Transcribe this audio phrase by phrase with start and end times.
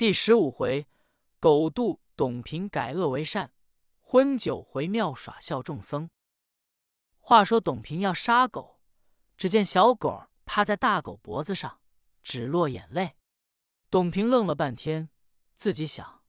[0.00, 0.88] 第十五回，
[1.38, 3.52] 狗渡董平改恶为善，
[4.00, 6.08] 昏酒回庙耍笑众僧。
[7.18, 8.80] 话说董平要杀狗，
[9.36, 11.82] 只见小狗趴在大狗脖子上，
[12.22, 13.18] 只落眼泪。
[13.90, 15.10] 董平愣了半天，
[15.54, 16.24] 自己想：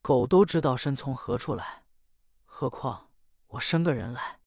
[0.00, 1.84] 狗都知道身从何处来，
[2.44, 3.10] 何况
[3.48, 4.38] 我生个人来？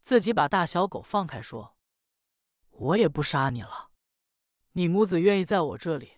[0.00, 1.76] 自己把大小狗放开，说
[2.70, 3.92] ：“我也不杀你了，
[4.72, 6.14] 你母子愿意在我这里。”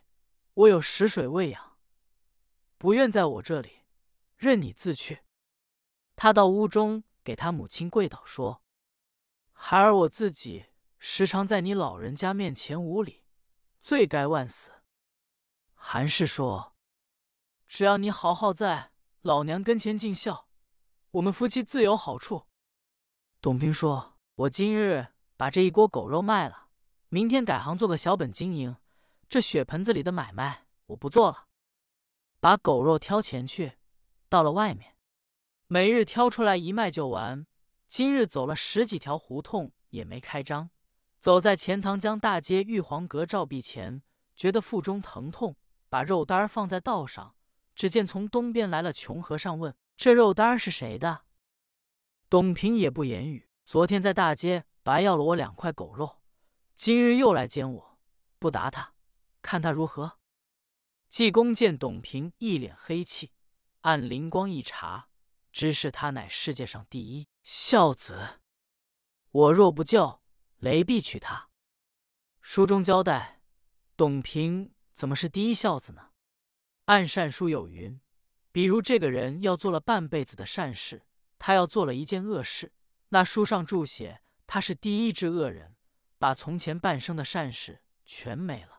[0.59, 1.77] 我有食水喂养，
[2.79, 3.85] 不愿在我这里，
[4.37, 5.21] 任你自去。
[6.17, 8.61] 他到屋中给他母亲跪倒说
[9.55, 10.67] ：“孩儿我自己
[10.99, 13.23] 时常在你老人家面前无礼，
[13.81, 14.73] 罪该万死。”
[15.77, 16.75] 韩氏说
[17.69, 18.91] ：“只要你好好在
[19.21, 20.49] 老娘跟前尽孝，
[21.13, 22.49] 我们夫妻自有好处。”
[23.41, 26.71] 董平说：“我今日把这一锅狗肉卖了，
[27.11, 28.75] 明天改行做个小本经营。”
[29.29, 31.49] 这血盆子里的买卖我不做了，
[32.41, 33.75] 把狗肉挑钱去。
[34.31, 34.97] 到了外面，
[35.67, 37.47] 每日挑出来一卖就完。
[37.87, 40.71] 今日走了十几条胡同也没开张，
[41.21, 44.03] 走在钱塘江大街玉皇阁照壁前，
[44.35, 45.57] 觉得腹中疼痛，
[45.91, 47.35] 把肉单放在道上。
[47.75, 51.23] 只见从东边来了穷和尚，问这肉单是谁的。
[52.31, 53.49] 董平也不言语。
[53.65, 56.23] 昨天在大街白要了我两块狗肉，
[56.75, 57.99] 今日又来奸我，
[58.39, 58.95] 不打他。
[59.51, 60.19] 看他如何？
[61.09, 63.33] 济公见董平一脸黑气，
[63.81, 65.09] 按灵光一查，
[65.51, 68.41] 知是他乃世界上第一孝子。
[69.31, 70.21] 我若不救，
[70.59, 71.49] 雷必取他。
[72.43, 73.41] 书中交代，
[73.97, 76.11] 董平怎么是第一孝子呢？
[76.85, 77.99] 按善书有云：
[78.53, 81.07] 比如这个人要做了半辈子的善事，
[81.39, 82.75] 他要做了一件恶事，
[83.09, 85.75] 那书上注写他是第一只恶人，
[86.19, 88.78] 把从前半生的善事全没了。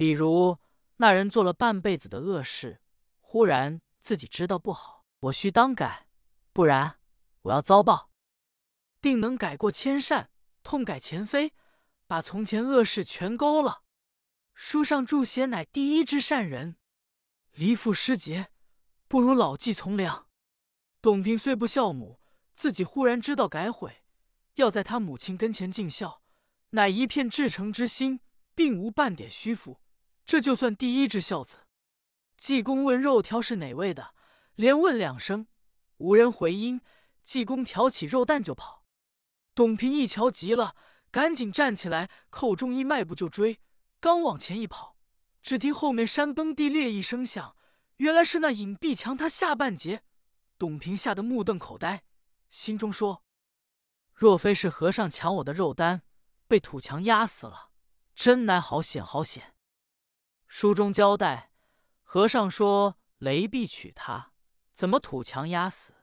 [0.00, 0.56] 比如
[0.96, 2.80] 那人做了半辈子的恶事，
[3.18, 6.06] 忽然自己知道不好，我须当改，
[6.54, 6.98] 不然
[7.42, 8.10] 我要遭报。
[9.02, 10.30] 定能改过迁善，
[10.62, 11.52] 痛改前非，
[12.06, 13.82] 把从前恶事全勾了。
[14.54, 16.78] 书上注写乃第一之善人，
[17.52, 18.48] 离父失节，
[19.06, 20.26] 不如老骥从良。
[21.02, 22.22] 董平虽不孝母，
[22.54, 24.02] 自己忽然知道改悔，
[24.54, 26.22] 要在他母亲跟前尽孝，
[26.70, 28.20] 乃一片至诚之心，
[28.54, 29.78] 并无半点虚浮。
[30.24, 31.58] 这就算第一只孝子。
[32.36, 34.14] 济公问肉条是哪位的，
[34.54, 35.46] 连问两声，
[35.98, 36.80] 无人回音。
[37.22, 38.84] 济公挑起肉担就跑。
[39.54, 40.74] 董平一瞧急了，
[41.10, 43.60] 赶紧站起来，扣中衣，迈步就追。
[44.00, 44.96] 刚往前一跑，
[45.42, 47.56] 只听后面山崩地裂一声响，
[47.96, 50.02] 原来是那隐蔽墙塌下半截。
[50.56, 52.04] 董平吓得目瞪口呆，
[52.48, 53.22] 心中说
[54.14, 56.02] ：“若非是和尚抢我的肉丹，
[56.48, 57.70] 被土墙压死了，
[58.14, 59.54] 真乃好险好险。”
[60.52, 61.52] 书中交代，
[62.02, 64.32] 和尚说雷必取他，
[64.74, 65.94] 怎么土墙压死？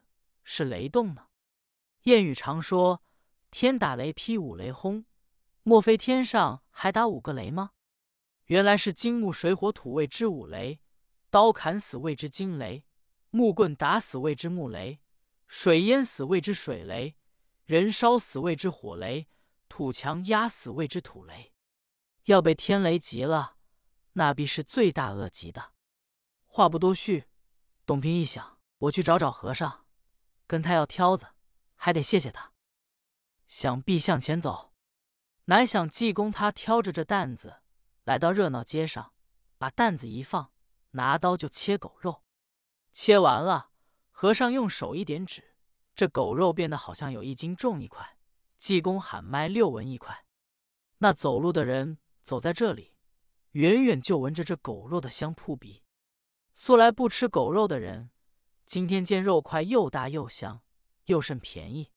[0.41, 1.27] 是雷动呢？
[2.03, 3.03] 谚语常说
[3.51, 5.03] 天打雷劈五雷轰，
[5.63, 7.71] 莫非天上还打五个雷吗？
[8.45, 10.79] 原来是金木水火土谓之五雷，
[11.29, 12.85] 刀砍死谓之金雷，
[13.31, 15.01] 木棍打死谓之木雷，
[15.45, 17.17] 水淹死谓之水雷，
[17.65, 19.27] 人烧死谓之火雷，
[19.67, 21.51] 土墙压死谓之土雷。
[22.23, 23.56] 要被天雷击了。
[24.17, 25.73] 那必是罪大恶极的。
[26.45, 27.25] 话不多叙，
[27.85, 29.85] 董平一想，我去找找和尚，
[30.47, 31.27] 跟他要挑子，
[31.75, 32.51] 还得谢谢他。
[33.47, 34.73] 想必向前走，
[35.45, 37.61] 乃想济公他挑着这担子
[38.05, 39.13] 来到热闹街上，
[39.59, 40.51] 把担子一放，
[40.91, 42.23] 拿刀就切狗肉。
[42.91, 43.69] 切完了，
[44.09, 45.55] 和尚用手一点指，
[45.93, 48.17] 这狗肉变得好像有一斤重一块。
[48.57, 50.25] 济公喊卖六文一块。
[50.97, 52.96] 那走路的人走在这里。
[53.57, 55.81] 远远就闻着这狗肉的香扑鼻，
[56.53, 58.11] 素来不吃狗肉的人，
[58.67, 60.61] 今天见肉块又大又香，
[61.05, 61.91] 又甚便宜。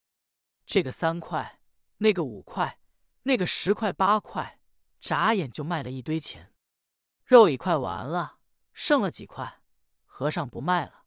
[0.65, 1.61] 这个三块，
[1.99, 2.81] 那个五块，
[3.25, 4.59] 那个十块八块，
[5.01, 6.55] 眨眼就卖了一堆钱。
[7.27, 8.39] 肉已快完了，
[8.73, 9.61] 剩了几块，
[10.07, 11.05] 和尚不卖了。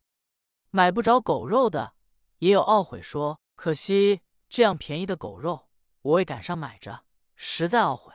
[0.70, 1.96] 买不着狗肉的，
[2.38, 5.72] 也有懊悔说：可惜这样便宜的狗肉，
[6.04, 7.06] 我未赶上买着，
[7.36, 8.13] 实在懊悔。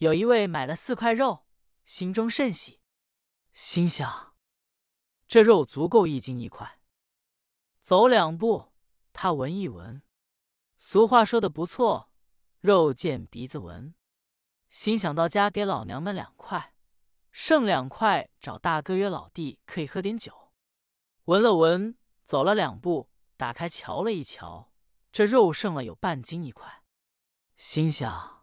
[0.00, 1.44] 有一位买了四块肉，
[1.84, 2.80] 心中甚喜，
[3.52, 4.34] 心想
[5.28, 6.80] 这肉足够一斤一块。
[7.82, 8.72] 走两步，
[9.12, 10.00] 他闻一闻，
[10.78, 12.10] 俗话说的不错，
[12.60, 13.94] 肉见鼻子闻。
[14.70, 16.74] 心想到家给老娘们两块，
[17.30, 20.54] 剩两块找大哥约老弟可以喝点酒。
[21.24, 21.94] 闻了闻，
[22.24, 24.72] 走了两步，打开瞧了一瞧，
[25.12, 26.82] 这肉剩了有半斤一块，
[27.58, 28.39] 心想。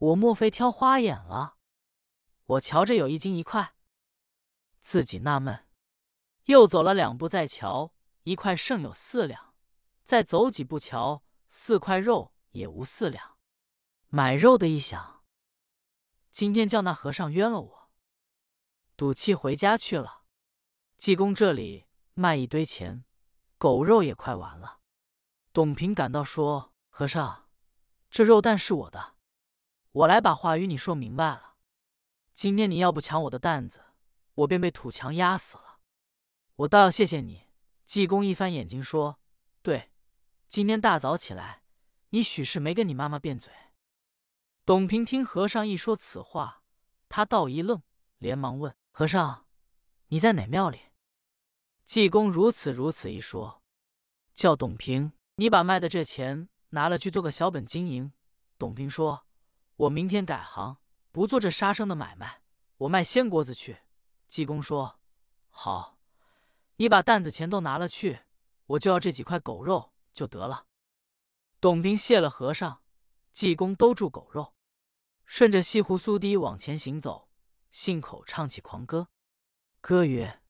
[0.00, 1.58] 我莫非挑花眼了？
[2.46, 3.74] 我瞧着有一斤一块，
[4.80, 5.66] 自己纳闷。
[6.44, 7.92] 又走了两步，再瞧
[8.22, 9.52] 一块剩有四两；
[10.02, 13.36] 再走几步，瞧四块肉也无四两。
[14.08, 15.22] 买肉的一想，
[16.30, 17.90] 今天叫那和尚冤了我，
[18.96, 20.22] 赌气回家去了。
[20.96, 23.04] 济公这里卖一堆钱，
[23.58, 24.80] 狗肉也快完了。
[25.52, 27.50] 董平赶到说：“和尚，
[28.10, 29.16] 这肉蛋是我的，
[29.92, 31.56] 我来把话与你说明白了。
[32.32, 33.82] 今天你要不抢我的担子，
[34.34, 35.80] 我便被土墙压死了。
[36.56, 37.48] 我倒要谢谢你。”
[37.84, 39.18] 济公一翻眼睛说
[39.62, 39.90] ：“对，
[40.46, 41.64] 今天大早起来，
[42.10, 43.52] 你许是没跟你妈妈辩嘴。”
[44.64, 46.62] 董平听和尚一说此话，
[47.08, 47.82] 他倒一愣，
[48.18, 49.44] 连忙问：“和尚，
[50.06, 50.78] 你在哪庙里？”
[51.84, 53.60] 济公如此如此一说，
[54.34, 55.12] 叫董平。
[55.34, 58.12] 你把卖的这钱拿了去做个小本经营。
[58.56, 59.26] 董平说
[59.80, 60.76] ：“我明天改行，
[61.10, 62.42] 不做这杀生的买卖，
[62.76, 63.78] 我卖鲜果子去。”
[64.28, 65.00] 济公说
[65.48, 65.98] ：“好，
[66.76, 68.20] 你把担子钱都拿了去，
[68.66, 70.66] 我就要这几块狗肉就得了。”
[71.62, 72.82] 董平谢了和尚，
[73.32, 74.54] 济公兜住狗肉，
[75.24, 77.30] 顺着西湖苏堤往前行走，
[77.70, 79.08] 信口唱起狂歌，
[79.80, 80.42] 歌曰：“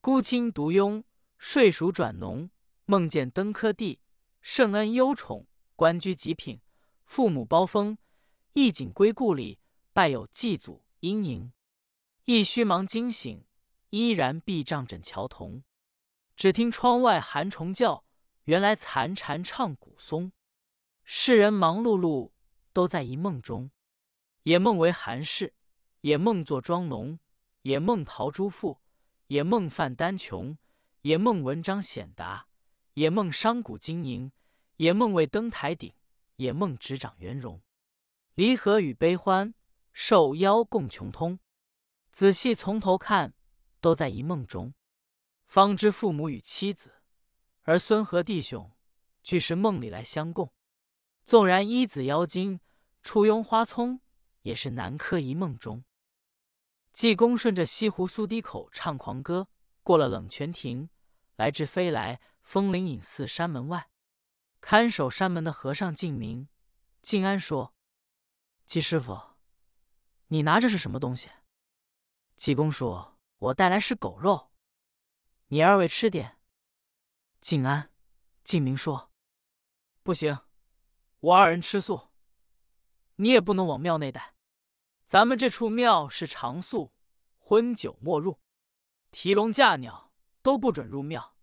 [0.00, 1.04] 孤清独拥，
[1.36, 2.48] 睡鼠转浓。”
[2.86, 4.00] 梦见登科第，
[4.40, 5.46] 圣恩忧宠，
[5.76, 6.62] 官居极品，
[7.08, 7.96] 父母包封，
[8.52, 9.58] 一景归故里，
[9.94, 11.50] 拜有祭祖阴营。
[12.26, 13.46] 一须忙惊醒，
[13.88, 15.64] 依然壁帐枕桥童。
[16.36, 18.04] 只听窗外寒虫叫，
[18.44, 20.30] 原来残蝉唱古松。
[21.02, 22.32] 世人忙碌碌，
[22.74, 23.70] 都在一梦中，
[24.42, 25.54] 也梦为寒士，
[26.02, 27.18] 也梦作庄农，
[27.62, 28.82] 也梦陶朱富，
[29.28, 30.58] 也梦范丹琼，
[31.00, 32.46] 也梦文章显达。
[32.92, 34.30] 也梦商贾经营，
[34.76, 35.94] 也梦为登台顶，
[36.38, 37.62] 也梦执掌圆融。
[38.34, 39.54] 离合与悲欢，
[39.92, 41.38] 受邀共穷通。
[42.10, 43.34] 仔细从头看，
[43.80, 44.74] 都在一梦中。
[45.46, 47.02] 方知父母与妻子、
[47.62, 48.72] 儿孙和弟兄，
[49.22, 50.52] 俱是梦里来相共。
[51.24, 52.60] 纵然一子妖精，
[53.02, 54.00] 簇拥花丛，
[54.42, 55.84] 也是南柯一梦中。
[56.92, 59.48] 济公顺着西湖苏堤口唱狂歌，
[59.82, 60.90] 过了冷泉亭，
[61.36, 62.20] 来至飞来。
[62.40, 63.90] 风铃隐寺山门外，
[64.60, 66.48] 看守山门的和尚敬明、
[67.00, 67.74] 敬安说
[68.66, 69.36] ：“季师傅，
[70.26, 71.30] 你拿着是什么东西？”
[72.36, 74.50] 济公说：“我带来是狗肉，
[75.46, 76.38] 你二位吃点。”
[77.40, 77.92] 敬安、
[78.44, 79.10] 敬明说
[80.02, 80.38] ：“不行，
[81.20, 82.08] 我二人吃素，
[83.16, 84.34] 你也不能往庙内带。
[85.06, 86.92] 咱们这处庙是常宿，
[87.38, 88.40] 荤酒莫入，
[89.10, 90.12] 提笼架鸟
[90.42, 91.36] 都不准入庙。”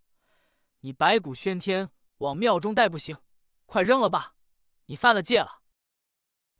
[0.81, 3.17] 你白骨喧天往庙中带不行，
[3.65, 4.35] 快扔了吧！
[4.85, 5.61] 你犯了戒了。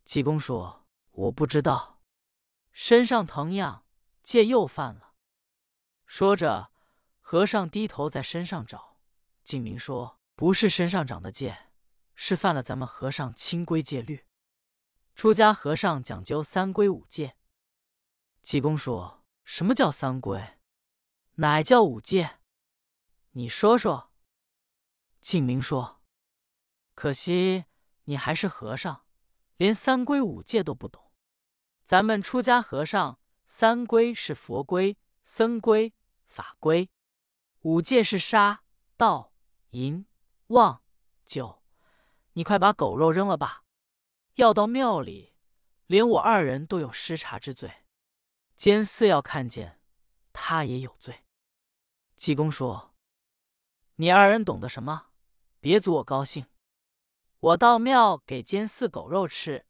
[0.04, 2.02] 济公说：“我不知道，
[2.72, 3.84] 身上疼痒，
[4.22, 5.14] 戒又犯了。”
[6.04, 6.70] 说着，
[7.20, 9.00] 和尚低头在身上找。
[9.42, 11.70] 敬明说：“不是身上长的戒，
[12.14, 14.26] 是犯了咱们和尚清规戒律。
[15.14, 17.36] 出家和尚讲究三规五戒。”
[18.42, 20.58] 济公说：“什么叫三规？
[21.36, 22.40] 哪叫五戒？
[23.30, 24.12] 你说说。”
[25.26, 26.00] 敬明说
[26.94, 27.64] ：“可惜
[28.04, 29.04] 你还是和尚，
[29.56, 31.10] 连三规五戒都不懂。
[31.84, 35.92] 咱们出家和尚，三规是佛规、僧规、
[36.28, 36.90] 法规；
[37.62, 38.62] 五戒是杀、
[38.96, 39.32] 盗、
[39.70, 40.06] 淫、
[40.46, 40.84] 妄、
[41.24, 41.60] 酒。
[42.34, 43.64] 你快把狗肉扔了吧！
[44.36, 45.34] 要到庙里，
[45.86, 47.84] 连我二人都有失察之罪。
[48.54, 49.80] 监寺要看见，
[50.32, 51.24] 他也有罪。”
[52.14, 52.94] 济公说
[53.96, 55.05] ：“你二人懂得什么？”
[55.66, 56.46] 别阻我高兴，
[57.40, 59.66] 我到庙给监寺狗肉吃。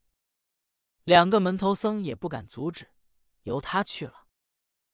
[1.05, 2.93] 两个门头僧也不敢阻止，
[3.45, 4.27] 由他去了。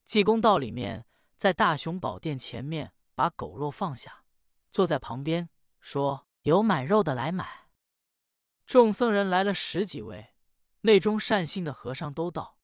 [0.04, 1.04] 济公到里面，
[1.37, 4.23] 在大雄宝殿前面把狗肉放下，
[4.71, 7.68] 坐在旁边说：“有买肉的来买。”
[8.64, 10.37] 众僧人来了十几位，
[10.82, 12.59] 内中善心的和尚都道：“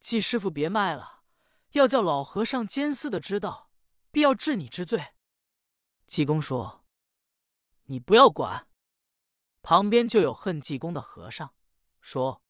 [0.00, 1.24] 济师傅别卖了，
[1.72, 3.70] 要叫老和尚监寺的知道，
[4.10, 5.08] 必要治你之罪。”
[6.08, 6.81] 济公说。
[7.92, 8.66] 你不要管，
[9.60, 11.54] 旁边就有恨济公的和尚
[12.00, 12.42] 说：“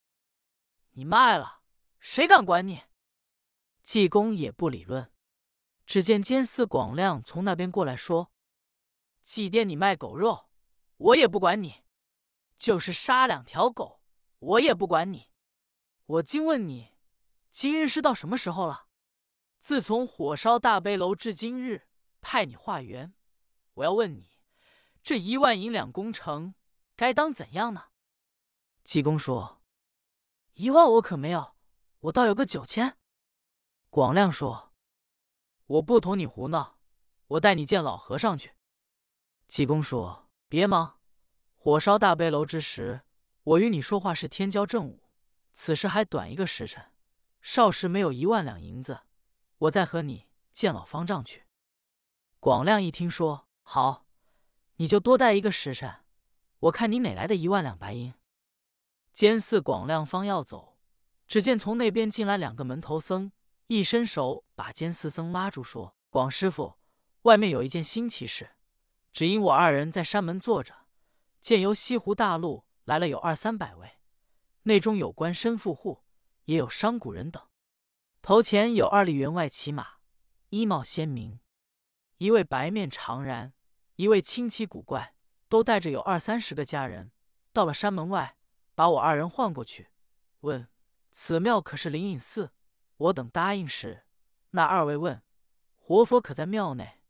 [0.95, 1.63] 你卖了，
[1.99, 2.85] 谁敢管你？”
[3.83, 5.13] 济公也不理论。
[5.85, 8.31] 只见监寺广亮从那边过来说
[9.21, 10.49] ：“祭奠你卖狗肉，
[10.97, 11.83] 我也不管你；
[12.57, 14.01] 就是杀两条狗，
[14.39, 15.33] 我也不管你。
[16.07, 16.93] 我今问你，
[17.51, 18.87] 今日是到什么时候了？
[19.59, 21.89] 自从火烧大悲楼至今日，
[22.21, 23.13] 派你化缘，
[23.75, 24.31] 我要问你。”
[25.03, 26.55] 这一万银两工程，
[26.95, 27.87] 该当怎样呢？
[28.85, 29.61] 济公说
[30.55, 31.57] ：“一万我可没有，
[32.01, 32.97] 我倒有个九千。”
[33.91, 34.73] 广亮说
[35.67, 36.79] ：“我不同你胡闹，
[37.27, 38.55] 我带你见老和尚去。”
[39.49, 41.01] 济公说：“别忙，
[41.57, 43.03] 火烧大悲楼之时，
[43.43, 45.11] 我与你说话是天骄正午，
[45.53, 46.93] 此时还短一个时辰，
[47.41, 49.01] 少时没有一万两银子，
[49.59, 51.45] 我再和你见老方丈去。”
[52.39, 54.02] 广亮一听说好，
[54.83, 56.01] 你就多待一个时辰，
[56.59, 58.13] 我看你哪来的一万两白银。
[59.13, 60.77] 监寺广亮方要走，
[61.29, 63.31] 只见从那边进来两个门头僧，
[63.69, 66.81] 一伸手把监寺僧拉住，说：“广师傅，
[67.23, 68.57] 外面有一件新奇事。”
[69.13, 70.75] 只因我二人在山门坐着，
[71.41, 73.89] 见由西湖大路来了有二三百位，
[74.65, 76.03] 内中有官绅富户，
[76.47, 77.41] 也有商贾人等。
[78.21, 79.99] 头前有二吏员外骑马，
[80.49, 81.39] 衣帽鲜明，
[82.19, 83.53] 一位白面长髯，
[83.97, 85.15] 一位清奇古怪，
[85.49, 87.13] 都带着有二三十个家人。
[87.53, 88.37] 到了山门外，
[88.75, 89.89] 把我二人唤过去，
[90.41, 90.67] 问
[91.11, 92.53] 此庙可是灵隐寺？
[92.97, 94.05] 我等答应时，
[94.53, 95.23] 那二位问
[95.79, 97.03] 活佛可在庙内？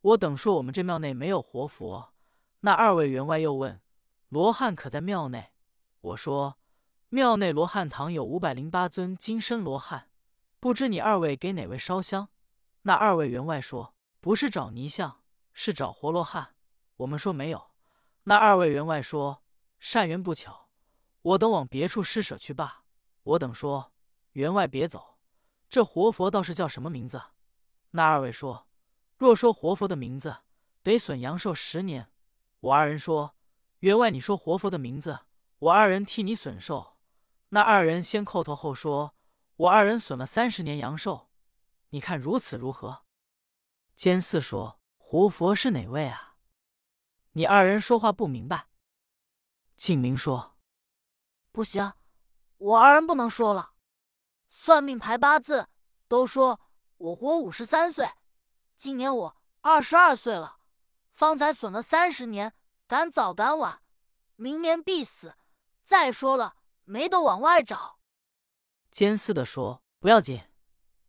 [0.00, 2.14] 我等说我们这庙内没有活佛。
[2.60, 3.80] 那二位员外又问
[4.28, 5.52] 罗汉可在庙内？
[6.00, 6.58] 我说
[7.10, 10.08] 庙内罗汉堂有五百零八尊金身罗汉，
[10.58, 12.30] 不知你二位给哪位烧香？
[12.82, 15.21] 那二位员外说不是找泥像，
[15.52, 16.54] 是找活罗汉。
[16.96, 17.70] 我们说没有。
[18.24, 19.42] 那二位员外说
[19.78, 20.68] 善缘不巧，
[21.22, 22.84] 我等往别处施舍去罢。
[23.22, 23.92] 我等说
[24.32, 25.18] 员外别走，
[25.68, 27.22] 这活佛倒是叫什么名字？
[27.90, 28.66] 那二位说。
[29.18, 30.38] 若说活佛的名字，
[30.82, 32.10] 得损阳寿十年。
[32.58, 33.36] 我二人说
[33.78, 35.20] ：“员外，你说活佛的名字，
[35.60, 36.96] 我二人替你损寿。”
[37.50, 39.14] 那二人先叩头后说
[39.54, 41.30] ：“我二人损了三十年阳寿，
[41.90, 43.04] 你看如此如何？”
[43.94, 44.80] 监四说
[45.12, 46.36] ：“活佛是哪位啊？
[47.32, 48.68] 你二人说话不明白。”
[49.76, 50.56] 静明说
[51.52, 51.92] ：“不行，
[52.56, 53.74] 我二人不能说了。
[54.48, 55.68] 算命排八字
[56.08, 56.58] 都说
[56.96, 58.08] 我活五十三岁。”
[58.74, 60.56] 今年我二十二岁了，
[61.12, 62.54] 方才损了三十年，
[62.86, 63.82] 赶早赶晚，
[64.36, 65.34] 明年必死。
[65.84, 67.98] 再说了，没得往外找。
[68.90, 70.42] 监司的说：“不要紧，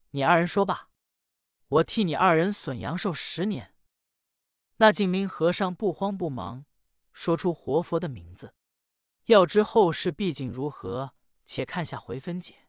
[0.10, 0.90] 你二人说吧，
[1.70, 3.70] 我替你二人损阳寿十年。”
[4.78, 6.66] 那净明和尚不慌不忙，
[7.12, 8.54] 说出活佛的名字。
[9.26, 11.14] 要知后事毕竟如何，
[11.46, 12.63] 且看下回分解。